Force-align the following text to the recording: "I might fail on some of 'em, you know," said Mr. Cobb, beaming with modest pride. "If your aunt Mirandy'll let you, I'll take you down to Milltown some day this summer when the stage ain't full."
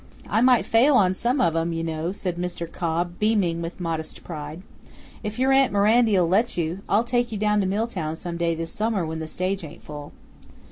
"I 0.27 0.41
might 0.41 0.65
fail 0.65 0.95
on 0.95 1.13
some 1.13 1.39
of 1.39 1.55
'em, 1.55 1.73
you 1.73 1.83
know," 1.83 2.11
said 2.11 2.37
Mr. 2.37 2.65
Cobb, 2.71 3.19
beaming 3.19 3.61
with 3.61 3.79
modest 3.79 4.23
pride. 4.23 4.63
"If 5.21 5.37
your 5.37 5.51
aunt 5.51 5.71
Mirandy'll 5.71 6.27
let 6.27 6.57
you, 6.57 6.79
I'll 6.89 7.03
take 7.03 7.31
you 7.31 7.37
down 7.37 7.59
to 7.61 7.67
Milltown 7.67 8.15
some 8.15 8.35
day 8.37 8.55
this 8.55 8.73
summer 8.73 9.05
when 9.05 9.19
the 9.19 9.27
stage 9.27 9.63
ain't 9.63 9.83
full." 9.83 10.11